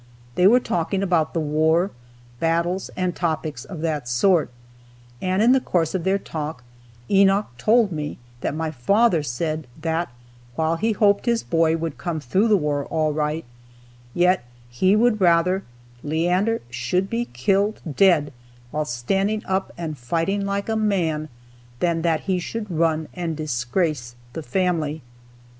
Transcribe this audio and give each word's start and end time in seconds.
They 0.33 0.47
were 0.47 0.59
talking 0.59 1.03
about 1.03 1.35
the 1.35 1.39
war, 1.39 1.91
battles, 2.39 2.89
and 2.97 3.15
topics 3.15 3.65
of 3.65 3.81
that 3.81 4.07
sort, 4.09 4.49
and 5.21 5.43
in 5.43 5.51
the 5.51 5.59
course 5.59 5.93
of 5.93 6.05
their 6.05 6.17
talk 6.17 6.63
Enoch 7.07 7.51
told 7.59 7.91
me 7.91 8.17
that 8.39 8.55
my 8.55 8.71
father 8.71 9.21
said 9.21 9.67
that 9.79 10.09
while 10.55 10.77
he 10.77 10.93
hoped 10.93 11.27
his 11.27 11.43
boy 11.43 11.77
would 11.77 11.99
come 11.99 12.19
through 12.19 12.47
the 12.47 12.57
war 12.57 12.83
all 12.87 13.13
right, 13.13 13.45
yet 14.15 14.43
he 14.71 14.95
would 14.95 15.21
rather 15.21 15.61
"Leander 16.01 16.61
should 16.71 17.07
be 17.07 17.25
killed 17.25 17.79
dead, 17.95 18.33
while 18.71 18.85
standing 18.85 19.45
up 19.45 19.71
and 19.77 19.99
fighting 19.99 20.43
like 20.47 20.67
a 20.67 20.75
man, 20.75 21.29
than 21.79 22.01
that 22.01 22.21
he 22.21 22.39
should 22.39 22.71
run, 22.71 23.07
and 23.13 23.37
disgrace 23.37 24.15
the 24.33 24.41
family." 24.41 25.03